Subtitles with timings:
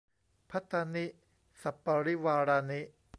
[0.49, 1.05] ภัตตานิ
[1.61, 2.81] สัปปะริวารานิ